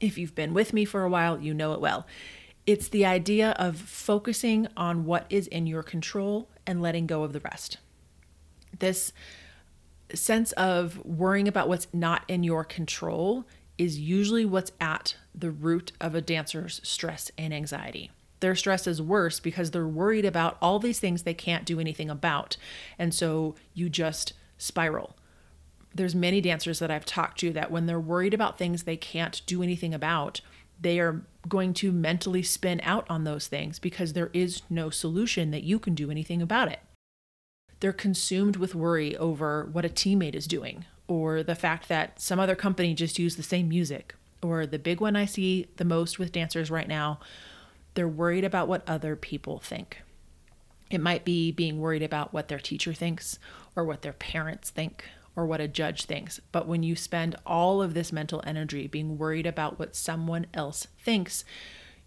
If 0.00 0.16
you've 0.16 0.34
been 0.34 0.54
with 0.54 0.72
me 0.72 0.86
for 0.86 1.02
a 1.02 1.10
while, 1.10 1.38
you 1.38 1.52
know 1.52 1.74
it 1.74 1.82
well. 1.82 2.06
It's 2.66 2.88
the 2.88 3.04
idea 3.04 3.50
of 3.58 3.76
focusing 3.76 4.68
on 4.74 5.04
what 5.04 5.26
is 5.28 5.48
in 5.48 5.66
your 5.66 5.82
control 5.82 6.48
and 6.66 6.80
letting 6.80 7.06
go 7.06 7.24
of 7.24 7.34
the 7.34 7.40
rest. 7.40 7.76
This 8.78 9.12
sense 10.14 10.52
of 10.52 11.04
worrying 11.04 11.48
about 11.48 11.68
what's 11.68 11.88
not 11.92 12.24
in 12.26 12.42
your 12.42 12.64
control 12.64 13.44
is 13.76 13.98
usually 13.98 14.46
what's 14.46 14.72
at 14.80 15.14
the 15.34 15.50
root 15.50 15.92
of 16.00 16.14
a 16.14 16.22
dancer's 16.22 16.80
stress 16.82 17.30
and 17.36 17.52
anxiety. 17.52 18.10
Their 18.40 18.54
stress 18.54 18.86
is 18.86 19.00
worse 19.00 19.40
because 19.40 19.70
they're 19.70 19.86
worried 19.86 20.24
about 20.24 20.58
all 20.60 20.78
these 20.78 21.00
things 21.00 21.22
they 21.22 21.34
can't 21.34 21.64
do 21.64 21.80
anything 21.80 22.10
about. 22.10 22.56
And 22.98 23.14
so 23.14 23.54
you 23.74 23.88
just 23.88 24.32
spiral 24.58 25.16
there's 25.96 26.14
many 26.14 26.40
dancers 26.40 26.78
that 26.78 26.90
I've 26.90 27.04
talked 27.04 27.40
to 27.40 27.52
that 27.52 27.70
when 27.70 27.86
they're 27.86 28.00
worried 28.00 28.34
about 28.34 28.58
things 28.58 28.82
they 28.82 28.96
can't 28.96 29.42
do 29.46 29.62
anything 29.62 29.94
about, 29.94 30.40
they 30.80 31.00
are 31.00 31.22
going 31.48 31.72
to 31.74 31.90
mentally 31.90 32.42
spin 32.42 32.80
out 32.84 33.06
on 33.08 33.24
those 33.24 33.46
things 33.46 33.78
because 33.78 34.12
there 34.12 34.30
is 34.32 34.62
no 34.68 34.90
solution 34.90 35.50
that 35.50 35.62
you 35.62 35.78
can 35.78 35.94
do 35.94 36.10
anything 36.10 36.42
about 36.42 36.70
it. 36.70 36.80
They're 37.80 37.92
consumed 37.92 38.56
with 38.56 38.74
worry 38.74 39.16
over 39.16 39.68
what 39.72 39.84
a 39.84 39.90
teammate 39.90 40.34
is 40.34 40.46
doing, 40.46 40.84
or 41.08 41.42
the 41.42 41.54
fact 41.54 41.88
that 41.88 42.20
some 42.20 42.40
other 42.40 42.56
company 42.56 42.94
just 42.94 43.18
used 43.18 43.38
the 43.38 43.42
same 43.42 43.68
music, 43.68 44.14
or 44.42 44.66
the 44.66 44.78
big 44.78 45.00
one 45.00 45.16
I 45.16 45.24
see 45.24 45.68
the 45.76 45.84
most 45.84 46.18
with 46.18 46.32
dancers 46.32 46.70
right 46.70 46.88
now, 46.88 47.20
they're 47.96 48.06
worried 48.06 48.44
about 48.44 48.68
what 48.68 48.88
other 48.88 49.16
people 49.16 49.58
think. 49.58 50.02
It 50.90 51.00
might 51.00 51.24
be 51.24 51.50
being 51.50 51.80
worried 51.80 52.02
about 52.02 52.32
what 52.32 52.46
their 52.46 52.60
teacher 52.60 52.94
thinks, 52.94 53.40
or 53.74 53.84
what 53.84 54.02
their 54.02 54.12
parents 54.12 54.70
think, 54.70 55.04
or 55.34 55.44
what 55.44 55.60
a 55.60 55.66
judge 55.66 56.04
thinks. 56.04 56.40
But 56.52 56.68
when 56.68 56.82
you 56.82 56.94
spend 56.94 57.34
all 57.44 57.82
of 57.82 57.94
this 57.94 58.12
mental 58.12 58.42
energy 58.46 58.86
being 58.86 59.18
worried 59.18 59.46
about 59.46 59.78
what 59.78 59.96
someone 59.96 60.46
else 60.54 60.86
thinks, 60.98 61.44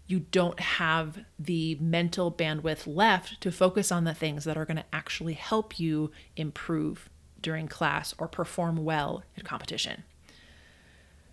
you 0.06 0.20
don't 0.20 0.58
have 0.58 1.20
the 1.38 1.76
mental 1.80 2.32
bandwidth 2.32 2.86
left 2.86 3.40
to 3.42 3.52
focus 3.52 3.92
on 3.92 4.04
the 4.04 4.14
things 4.14 4.44
that 4.44 4.56
are 4.56 4.64
going 4.64 4.78
to 4.78 4.84
actually 4.92 5.34
help 5.34 5.78
you 5.78 6.10
improve 6.36 7.10
during 7.40 7.68
class 7.68 8.14
or 8.18 8.26
perform 8.26 8.84
well 8.84 9.22
at 9.36 9.44
competition. 9.44 10.04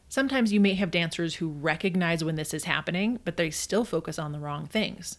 Sometimes 0.10 0.54
you 0.54 0.60
may 0.60 0.74
have 0.76 0.92
dancers 0.92 1.36
who 1.36 1.50
recognize 1.50 2.24
when 2.24 2.36
this 2.36 2.54
is 2.54 2.64
happening, 2.64 3.20
but 3.26 3.38
they 3.38 3.50
still 3.50 3.84
focus 3.84 4.18
on 4.18 4.32
the 4.32 4.40
wrong 4.40 4.66
things. 4.66 5.18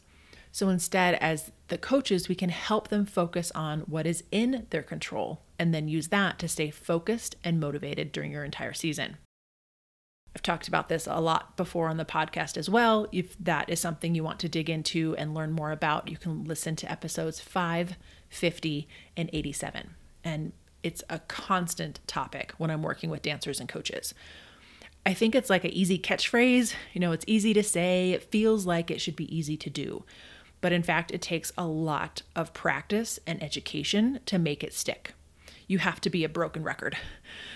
So 0.50 0.70
instead, 0.70 1.14
as 1.16 1.52
the 1.68 1.78
coaches, 1.78 2.28
we 2.28 2.34
can 2.34 2.48
help 2.48 2.88
them 2.88 3.04
focus 3.04 3.52
on 3.54 3.80
what 3.80 4.06
is 4.06 4.24
in 4.32 4.66
their 4.70 4.82
control 4.82 5.42
and 5.58 5.74
then 5.74 5.88
use 5.88 6.08
that 6.08 6.38
to 6.38 6.48
stay 6.48 6.70
focused 6.70 7.36
and 7.44 7.60
motivated 7.60 8.12
during 8.12 8.32
your 8.32 8.44
entire 8.44 8.72
season. 8.72 9.18
I've 10.34 10.42
talked 10.42 10.68
about 10.68 10.88
this 10.88 11.06
a 11.06 11.20
lot 11.20 11.56
before 11.56 11.88
on 11.88 11.96
the 11.96 12.04
podcast 12.04 12.56
as 12.56 12.70
well. 12.70 13.08
If 13.12 13.36
that 13.38 13.68
is 13.68 13.80
something 13.80 14.14
you 14.14 14.22
want 14.22 14.38
to 14.40 14.48
dig 14.48 14.70
into 14.70 15.16
and 15.16 15.34
learn 15.34 15.52
more 15.52 15.72
about, 15.72 16.08
you 16.08 16.16
can 16.16 16.44
listen 16.44 16.76
to 16.76 16.90
episodes 16.90 17.40
5, 17.40 17.96
50, 18.28 18.88
and 19.16 19.28
87. 19.32 19.90
And 20.22 20.52
it's 20.82 21.02
a 21.10 21.18
constant 21.20 22.00
topic 22.06 22.52
when 22.56 22.70
I'm 22.70 22.82
working 22.82 23.10
with 23.10 23.22
dancers 23.22 23.58
and 23.58 23.68
coaches. 23.68 24.14
I 25.06 25.14
think 25.14 25.34
it's 25.34 25.50
like 25.50 25.64
an 25.64 25.72
easy 25.72 25.98
catchphrase. 25.98 26.74
You 26.92 27.00
know, 27.00 27.12
it's 27.12 27.24
easy 27.26 27.54
to 27.54 27.62
say, 27.62 28.12
it 28.12 28.30
feels 28.30 28.66
like 28.66 28.90
it 28.90 29.00
should 29.00 29.16
be 29.16 29.34
easy 29.34 29.56
to 29.56 29.70
do. 29.70 30.04
But 30.60 30.72
in 30.72 30.82
fact, 30.82 31.12
it 31.12 31.22
takes 31.22 31.52
a 31.56 31.66
lot 31.66 32.22
of 32.34 32.52
practice 32.52 33.18
and 33.26 33.42
education 33.42 34.20
to 34.26 34.38
make 34.38 34.64
it 34.64 34.74
stick. 34.74 35.14
You 35.68 35.78
have 35.78 36.00
to 36.00 36.10
be 36.10 36.24
a 36.24 36.28
broken 36.28 36.64
record. 36.64 36.96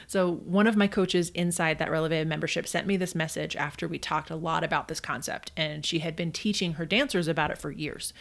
So, 0.07 0.31
one 0.31 0.67
of 0.67 0.77
my 0.77 0.87
coaches 0.87 1.31
inside 1.31 1.79
that 1.79 1.89
Releve 1.89 2.27
membership 2.27 2.69
sent 2.69 2.87
me 2.87 2.99
this 2.99 3.15
message 3.15 3.57
after 3.57 3.89
we 3.89 3.99
talked 3.99 4.31
a 4.31 4.37
lot 4.37 4.63
about 4.63 4.89
this 4.89 5.01
concept, 5.01 5.51
and 5.57 5.87
she 5.87 6.01
had 6.01 6.15
been 6.15 6.31
teaching 6.31 6.75
her 6.75 6.85
dancers 6.85 7.27
about 7.27 7.51
it 7.51 7.57
for 7.57 7.71
years. 7.71 8.13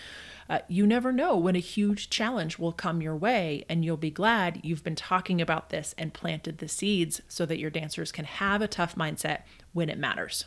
Uh, 0.51 0.59
you 0.67 0.85
never 0.85 1.13
know 1.13 1.37
when 1.37 1.55
a 1.55 1.59
huge 1.59 2.09
challenge 2.09 2.59
will 2.59 2.73
come 2.73 3.01
your 3.01 3.15
way, 3.15 3.63
and 3.69 3.85
you'll 3.85 3.95
be 3.95 4.11
glad 4.11 4.59
you've 4.63 4.83
been 4.83 4.97
talking 4.97 5.39
about 5.39 5.69
this 5.69 5.95
and 5.97 6.13
planted 6.13 6.57
the 6.57 6.67
seeds 6.67 7.21
so 7.29 7.45
that 7.45 7.57
your 7.57 7.69
dancers 7.69 8.11
can 8.11 8.25
have 8.25 8.61
a 8.61 8.67
tough 8.67 8.95
mindset 8.95 9.43
when 9.71 9.89
it 9.89 9.97
matters. 9.97 10.43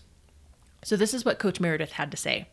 So, 0.82 0.94
this 0.94 1.14
is 1.14 1.25
what 1.25 1.38
Coach 1.38 1.58
Meredith 1.58 1.92
had 1.92 2.11
to 2.11 2.18
say. 2.18 2.49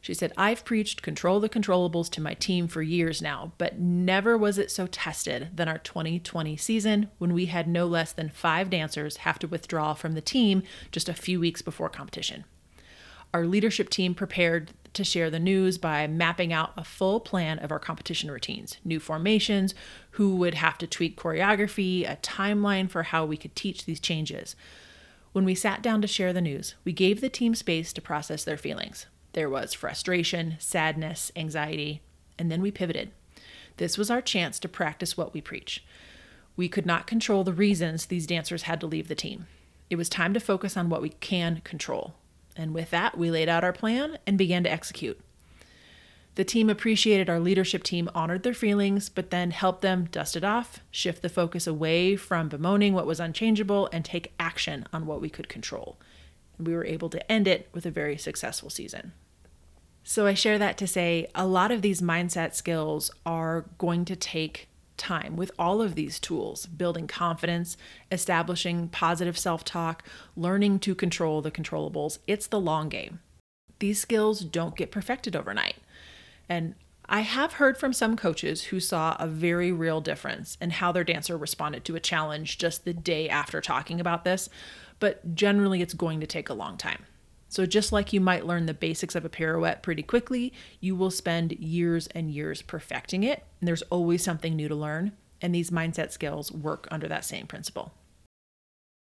She 0.00 0.14
said, 0.14 0.32
I've 0.34 0.64
preached 0.64 1.02
control 1.02 1.40
the 1.40 1.48
controllables 1.50 2.08
to 2.12 2.22
my 2.22 2.32
team 2.32 2.68
for 2.68 2.80
years 2.80 3.20
now, 3.20 3.52
but 3.58 3.78
never 3.78 4.38
was 4.38 4.56
it 4.56 4.70
so 4.70 4.86
tested 4.86 5.50
than 5.54 5.68
our 5.68 5.76
2020 5.78 6.56
season 6.56 7.10
when 7.18 7.34
we 7.34 7.46
had 7.46 7.68
no 7.68 7.84
less 7.84 8.12
than 8.12 8.30
five 8.30 8.70
dancers 8.70 9.18
have 9.18 9.38
to 9.40 9.46
withdraw 9.46 9.92
from 9.92 10.12
the 10.12 10.22
team 10.22 10.62
just 10.90 11.10
a 11.10 11.14
few 11.14 11.38
weeks 11.38 11.60
before 11.60 11.90
competition. 11.90 12.44
Our 13.34 13.44
leadership 13.44 13.90
team 13.90 14.14
prepared 14.14 14.72
to 14.94 15.04
share 15.04 15.30
the 15.30 15.38
news 15.38 15.78
by 15.78 16.06
mapping 16.06 16.52
out 16.52 16.72
a 16.76 16.84
full 16.84 17.20
plan 17.20 17.58
of 17.58 17.70
our 17.70 17.78
competition 17.78 18.30
routines, 18.30 18.76
new 18.84 18.98
formations, 18.98 19.74
who 20.12 20.36
would 20.36 20.54
have 20.54 20.78
to 20.78 20.86
tweak 20.86 21.16
choreography, 21.20 22.08
a 22.08 22.16
timeline 22.16 22.88
for 22.88 23.04
how 23.04 23.24
we 23.24 23.36
could 23.36 23.54
teach 23.54 23.84
these 23.84 24.00
changes. 24.00 24.56
When 25.32 25.44
we 25.44 25.54
sat 25.54 25.82
down 25.82 26.00
to 26.02 26.08
share 26.08 26.32
the 26.32 26.40
news, 26.40 26.74
we 26.84 26.92
gave 26.92 27.20
the 27.20 27.28
team 27.28 27.54
space 27.54 27.92
to 27.92 28.00
process 28.00 28.44
their 28.44 28.56
feelings. 28.56 29.06
There 29.32 29.50
was 29.50 29.74
frustration, 29.74 30.56
sadness, 30.60 31.32
anxiety, 31.34 32.02
and 32.38 32.50
then 32.50 32.62
we 32.62 32.70
pivoted. 32.70 33.10
This 33.76 33.98
was 33.98 34.10
our 34.10 34.22
chance 34.22 34.60
to 34.60 34.68
practice 34.68 35.16
what 35.16 35.34
we 35.34 35.40
preach. 35.40 35.84
We 36.56 36.68
could 36.68 36.86
not 36.86 37.08
control 37.08 37.42
the 37.42 37.52
reasons 37.52 38.06
these 38.06 38.28
dancers 38.28 38.62
had 38.62 38.80
to 38.80 38.86
leave 38.86 39.08
the 39.08 39.16
team. 39.16 39.46
It 39.90 39.96
was 39.96 40.08
time 40.08 40.34
to 40.34 40.40
focus 40.40 40.76
on 40.76 40.88
what 40.88 41.02
we 41.02 41.10
can 41.10 41.60
control. 41.64 42.14
And 42.56 42.72
with 42.74 42.90
that, 42.90 43.18
we 43.18 43.30
laid 43.30 43.48
out 43.48 43.64
our 43.64 43.72
plan 43.72 44.18
and 44.26 44.38
began 44.38 44.62
to 44.64 44.70
execute. 44.70 45.20
The 46.36 46.44
team 46.44 46.68
appreciated 46.68 47.30
our 47.30 47.38
leadership 47.38 47.84
team 47.84 48.10
honored 48.14 48.42
their 48.42 48.54
feelings, 48.54 49.08
but 49.08 49.30
then 49.30 49.52
helped 49.52 49.82
them 49.82 50.08
dust 50.10 50.36
it 50.36 50.42
off, 50.42 50.80
shift 50.90 51.22
the 51.22 51.28
focus 51.28 51.66
away 51.66 52.16
from 52.16 52.48
bemoaning 52.48 52.92
what 52.92 53.06
was 53.06 53.20
unchangeable, 53.20 53.88
and 53.92 54.04
take 54.04 54.32
action 54.40 54.84
on 54.92 55.06
what 55.06 55.20
we 55.20 55.30
could 55.30 55.48
control. 55.48 55.96
We 56.58 56.74
were 56.74 56.84
able 56.84 57.08
to 57.10 57.30
end 57.30 57.46
it 57.46 57.68
with 57.72 57.86
a 57.86 57.90
very 57.90 58.16
successful 58.16 58.68
season. 58.68 59.12
So 60.02 60.26
I 60.26 60.34
share 60.34 60.58
that 60.58 60.76
to 60.78 60.86
say 60.86 61.28
a 61.34 61.46
lot 61.46 61.70
of 61.70 61.82
these 61.82 62.02
mindset 62.02 62.54
skills 62.54 63.10
are 63.24 63.66
going 63.78 64.04
to 64.06 64.16
take 64.16 64.68
time 64.96 65.36
with 65.36 65.50
all 65.58 65.82
of 65.82 65.94
these 65.94 66.18
tools 66.18 66.66
building 66.66 67.06
confidence, 67.06 67.76
establishing 68.10 68.88
positive 68.88 69.38
self 69.38 69.64
talk, 69.64 70.04
learning 70.36 70.78
to 70.80 70.94
control 70.94 71.42
the 71.42 71.50
controllables. 71.50 72.18
It's 72.26 72.46
the 72.46 72.60
long 72.60 72.88
game. 72.88 73.20
These 73.78 74.00
skills 74.00 74.40
don't 74.40 74.76
get 74.76 74.90
perfected 74.90 75.36
overnight. 75.36 75.76
And 76.48 76.74
I 77.06 77.20
have 77.20 77.54
heard 77.54 77.76
from 77.76 77.92
some 77.92 78.16
coaches 78.16 78.64
who 78.64 78.80
saw 78.80 79.16
a 79.18 79.26
very 79.26 79.70
real 79.72 80.00
difference 80.00 80.56
in 80.60 80.70
how 80.70 80.90
their 80.90 81.04
dancer 81.04 81.36
responded 81.36 81.84
to 81.84 81.96
a 81.96 82.00
challenge 82.00 82.56
just 82.56 82.84
the 82.84 82.94
day 82.94 83.28
after 83.28 83.60
talking 83.60 84.00
about 84.00 84.24
this, 84.24 84.48
but 85.00 85.34
generally 85.34 85.82
it's 85.82 85.92
going 85.92 86.20
to 86.20 86.26
take 86.26 86.48
a 86.48 86.54
long 86.54 86.78
time. 86.78 87.04
So, 87.54 87.66
just 87.66 87.92
like 87.92 88.12
you 88.12 88.20
might 88.20 88.44
learn 88.44 88.66
the 88.66 88.74
basics 88.74 89.14
of 89.14 89.24
a 89.24 89.28
pirouette 89.28 89.80
pretty 89.80 90.02
quickly, 90.02 90.52
you 90.80 90.96
will 90.96 91.12
spend 91.12 91.52
years 91.52 92.08
and 92.08 92.28
years 92.28 92.62
perfecting 92.62 93.22
it. 93.22 93.44
And 93.60 93.68
there's 93.68 93.82
always 93.90 94.24
something 94.24 94.56
new 94.56 94.66
to 94.66 94.74
learn. 94.74 95.12
And 95.40 95.54
these 95.54 95.70
mindset 95.70 96.10
skills 96.10 96.50
work 96.50 96.88
under 96.90 97.06
that 97.06 97.24
same 97.24 97.46
principle. 97.46 97.94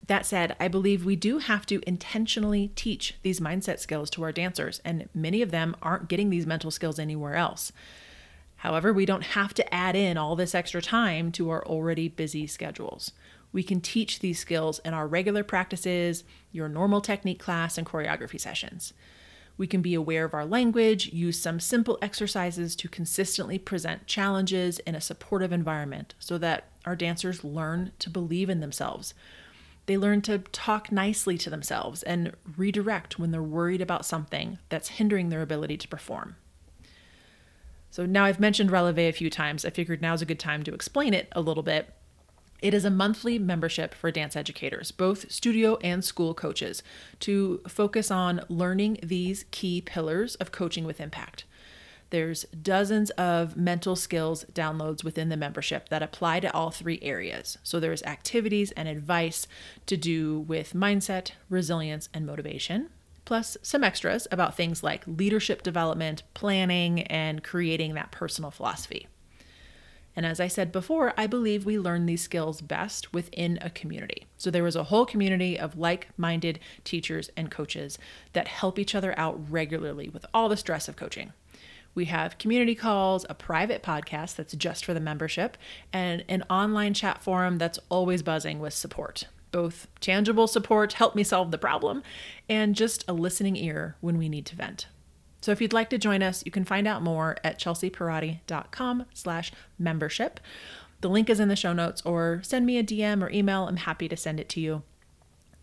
That 0.07 0.25
said, 0.25 0.55
I 0.61 0.69
believe 0.69 1.03
we 1.03 1.17
do 1.17 1.39
have 1.39 1.65
to 1.65 1.81
intentionally 1.85 2.71
teach 2.73 3.15
these 3.21 3.41
mindset 3.41 3.79
skills 3.79 4.09
to 4.11 4.23
our 4.23 4.31
dancers, 4.31 4.79
and 4.85 5.09
many 5.13 5.41
of 5.41 5.51
them 5.51 5.75
aren't 5.81 6.07
getting 6.07 6.29
these 6.29 6.47
mental 6.47 6.71
skills 6.71 6.99
anywhere 6.99 7.35
else. 7.35 7.73
However, 8.61 8.93
we 8.93 9.05
don't 9.05 9.23
have 9.23 9.53
to 9.55 9.73
add 9.73 9.97
in 9.97 10.15
all 10.15 10.37
this 10.37 10.55
extra 10.55 10.81
time 10.81 11.33
to 11.33 11.49
our 11.49 11.65
already 11.65 12.07
busy 12.07 12.47
schedules 12.47 13.11
we 13.57 13.63
can 13.63 13.81
teach 13.81 14.19
these 14.19 14.37
skills 14.37 14.77
in 14.85 14.93
our 14.93 15.07
regular 15.07 15.43
practices, 15.43 16.23
your 16.51 16.69
normal 16.69 17.01
technique 17.01 17.39
class, 17.39 17.75
and 17.75 17.87
choreography 17.87 18.39
sessions. 18.39 18.93
We 19.57 19.65
can 19.65 19.81
be 19.81 19.95
aware 19.95 20.25
of 20.25 20.35
our 20.35 20.45
language, 20.45 21.11
use 21.11 21.41
some 21.41 21.59
simple 21.59 21.97
exercises 21.99 22.75
to 22.75 22.87
consistently 22.87 23.57
present 23.57 24.05
challenges 24.05 24.77
in 24.77 24.93
a 24.93 25.01
supportive 25.01 25.51
environment 25.51 26.13
so 26.19 26.37
that 26.37 26.65
our 26.85 26.95
dancers 26.95 27.43
learn 27.43 27.93
to 27.97 28.11
believe 28.11 28.47
in 28.47 28.59
themselves. 28.59 29.15
They 29.87 29.97
learn 29.97 30.21
to 30.21 30.37
talk 30.37 30.91
nicely 30.91 31.35
to 31.39 31.49
themselves 31.49 32.03
and 32.03 32.33
redirect 32.57 33.17
when 33.17 33.31
they're 33.31 33.41
worried 33.41 33.81
about 33.81 34.05
something 34.05 34.59
that's 34.69 34.89
hindering 34.89 35.29
their 35.29 35.41
ability 35.41 35.77
to 35.77 35.87
perform. 35.87 36.35
So 37.89 38.05
now 38.05 38.25
I've 38.25 38.39
mentioned 38.39 38.69
Releve 38.69 39.09
a 39.09 39.11
few 39.11 39.31
times. 39.31 39.65
I 39.65 39.71
figured 39.71 39.99
now's 39.99 40.21
a 40.21 40.27
good 40.27 40.39
time 40.39 40.61
to 40.61 40.75
explain 40.75 41.15
it 41.15 41.27
a 41.31 41.41
little 41.41 41.63
bit 41.63 41.91
it 42.61 42.73
is 42.73 42.85
a 42.85 42.89
monthly 42.89 43.37
membership 43.37 43.93
for 43.93 44.11
dance 44.11 44.35
educators, 44.35 44.91
both 44.91 45.31
studio 45.31 45.77
and 45.83 46.03
school 46.03 46.33
coaches, 46.33 46.81
to 47.21 47.61
focus 47.67 48.09
on 48.09 48.41
learning 48.49 48.97
these 49.03 49.45
key 49.51 49.81
pillars 49.81 50.35
of 50.35 50.51
coaching 50.51 50.85
with 50.85 50.99
impact. 50.99 51.45
There's 52.09 52.43
dozens 52.61 53.09
of 53.11 53.57
mental 53.57 53.95
skills 53.95 54.45
downloads 54.53 55.03
within 55.03 55.29
the 55.29 55.37
membership 55.37 55.89
that 55.89 56.01
apply 56.01 56.39
to 56.39 56.53
all 56.53 56.71
three 56.71 56.99
areas. 57.01 57.57
So 57.63 57.79
there's 57.79 58.01
activities 58.03 58.71
and 58.71 58.87
advice 58.87 59.45
to 59.87 59.97
do 59.97 60.39
with 60.39 60.73
mindset, 60.73 61.31
resilience, 61.49 62.07
and 62.13 62.25
motivation, 62.25 62.89
plus 63.25 63.57
some 63.61 63.83
extras 63.83 64.25
about 64.31 64.55
things 64.55 64.83
like 64.83 65.03
leadership 65.05 65.63
development, 65.63 66.23
planning, 66.33 67.01
and 67.03 67.43
creating 67.43 67.93
that 67.95 68.11
personal 68.11 68.51
philosophy. 68.51 69.07
And 70.17 70.25
as 70.25 70.39
I 70.39 70.47
said 70.47 70.71
before, 70.71 71.13
I 71.15 71.27
believe 71.27 71.63
we 71.63 71.77
learn 71.77 72.07
these 72.07 72.23
skills 72.23 72.59
best 72.59 73.13
within 73.13 73.59
a 73.61 73.69
community. 73.69 74.25
So 74.35 74.49
there 74.49 74.63
was 74.63 74.75
a 74.75 74.85
whole 74.85 75.05
community 75.05 75.59
of 75.59 75.77
like 75.77 76.09
minded 76.17 76.59
teachers 76.83 77.29
and 77.37 77.51
coaches 77.51 77.99
that 78.33 78.47
help 78.47 78.79
each 78.79 78.95
other 78.95 79.17
out 79.17 79.39
regularly 79.49 80.09
with 80.09 80.25
all 80.33 80.49
the 80.49 80.57
stress 80.57 80.87
of 80.87 80.95
coaching. 80.95 81.33
We 81.93 82.05
have 82.05 82.39
community 82.39 82.73
calls, 82.73 83.27
a 83.29 83.35
private 83.35 83.83
podcast 83.83 84.35
that's 84.35 84.55
just 84.55 84.83
for 84.83 84.95
the 84.95 84.99
membership, 84.99 85.55
and 85.93 86.25
an 86.27 86.43
online 86.49 86.95
chat 86.95 87.21
forum 87.21 87.59
that's 87.59 87.79
always 87.89 88.23
buzzing 88.23 88.59
with 88.59 88.73
support 88.73 89.27
both 89.49 89.87
tangible 90.01 90.45
support, 90.45 90.93
help 90.93 91.15
me 91.15 91.23
solve 91.23 91.51
the 91.51 91.57
problem, 91.57 92.03
and 92.49 92.75
just 92.75 93.03
a 93.07 93.13
listening 93.13 93.55
ear 93.55 93.95
when 94.01 94.17
we 94.17 94.27
need 94.27 94.45
to 94.45 94.55
vent. 94.55 94.87
So 95.41 95.51
if 95.51 95.61
you'd 95.61 95.73
like 95.73 95.89
to 95.91 95.97
join 95.97 96.23
us, 96.23 96.43
you 96.45 96.51
can 96.51 96.65
find 96.65 96.87
out 96.87 97.03
more 97.03 97.37
at 97.43 97.59
chelseapierotti.com 97.59 99.05
slash 99.13 99.51
membership. 99.77 100.39
The 101.01 101.09
link 101.09 101.29
is 101.29 101.39
in 101.39 101.47
the 101.47 101.55
show 101.55 101.73
notes 101.73 102.01
or 102.03 102.41
send 102.43 102.65
me 102.65 102.77
a 102.77 102.83
DM 102.83 103.23
or 103.23 103.29
email. 103.29 103.67
I'm 103.67 103.77
happy 103.77 104.09
to 104.09 104.17
send 104.17 104.39
it 104.39 104.49
to 104.49 104.59
you. 104.59 104.81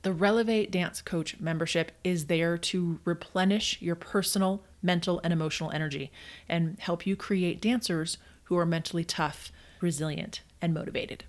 The 0.02 0.12
Releve 0.12 0.70
Dance 0.70 1.00
Coach 1.00 1.40
membership 1.40 1.90
is 2.04 2.26
there 2.26 2.58
to 2.58 3.00
replenish 3.04 3.80
your 3.80 3.96
personal, 3.96 4.62
mental, 4.82 5.20
and 5.24 5.32
emotional 5.32 5.70
energy 5.70 6.12
and 6.48 6.78
help 6.78 7.06
you 7.06 7.16
create 7.16 7.60
dancers 7.60 8.18
who 8.44 8.56
are 8.58 8.66
mentally 8.66 9.02
tough, 9.02 9.50
resilient, 9.80 10.42
and 10.60 10.74
motivated. 10.74 11.24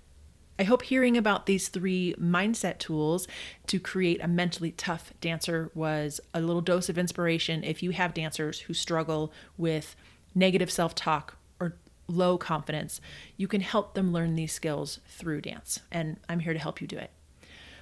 I 0.58 0.64
hope 0.64 0.82
hearing 0.82 1.16
about 1.16 1.46
these 1.46 1.68
three 1.68 2.14
mindset 2.18 2.78
tools 2.78 3.28
to 3.66 3.78
create 3.78 4.22
a 4.22 4.28
mentally 4.28 4.72
tough 4.72 5.12
dancer 5.20 5.70
was 5.74 6.20
a 6.32 6.40
little 6.40 6.62
dose 6.62 6.88
of 6.88 6.96
inspiration 6.96 7.62
if 7.62 7.82
you 7.82 7.90
have 7.90 8.14
dancers 8.14 8.60
who 8.60 8.72
struggle 8.72 9.32
with 9.58 9.96
negative 10.34 10.70
self 10.70 10.94
talk 10.94 11.36
or 11.60 11.76
low 12.08 12.38
confidence. 12.38 13.00
You 13.36 13.48
can 13.48 13.60
help 13.60 13.94
them 13.94 14.12
learn 14.12 14.34
these 14.34 14.52
skills 14.52 15.00
through 15.06 15.42
dance, 15.42 15.80
and 15.92 16.16
I'm 16.28 16.40
here 16.40 16.54
to 16.54 16.58
help 16.58 16.80
you 16.80 16.86
do 16.86 16.96
it. 16.96 17.10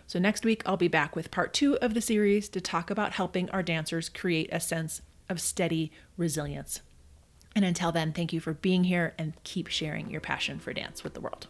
So, 0.06 0.18
next 0.18 0.44
week, 0.44 0.62
I'll 0.66 0.76
be 0.76 0.88
back 0.88 1.16
with 1.16 1.30
part 1.30 1.54
two 1.54 1.76
of 1.78 1.94
the 1.94 2.00
series 2.00 2.48
to 2.50 2.60
talk 2.60 2.90
about 2.90 3.12
helping 3.12 3.48
our 3.50 3.62
dancers 3.62 4.08
create 4.08 4.50
a 4.52 4.60
sense 4.60 5.00
of 5.28 5.40
steady 5.40 5.92
resilience. 6.16 6.80
And 7.56 7.64
until 7.64 7.92
then, 7.92 8.12
thank 8.12 8.32
you 8.32 8.40
for 8.40 8.52
being 8.52 8.84
here 8.84 9.14
and 9.16 9.32
keep 9.44 9.68
sharing 9.68 10.10
your 10.10 10.20
passion 10.20 10.58
for 10.58 10.72
dance 10.72 11.04
with 11.04 11.14
the 11.14 11.20
world. 11.20 11.46